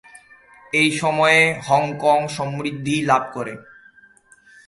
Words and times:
এই 0.73 0.89
সময়ে 0.91 1.41
হংকং 1.67 2.19
সমৃদ্ধি 2.27 2.95
লাভ 3.01 3.23
করে। 3.33 3.53